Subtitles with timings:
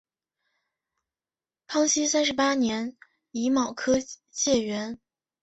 [1.67, 2.97] 康熙三十八年
[3.31, 3.99] 己卯科
[4.31, 4.99] 解元。